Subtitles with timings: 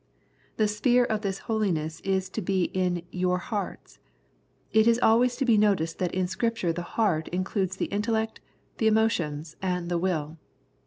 [0.57, 3.99] The sphere of this holiness is to be in" your hearts."
[4.73, 8.39] It is always to be noticed that in Scripture the" heart" includes the intellect,
[8.79, 10.39] the emotions, and the will.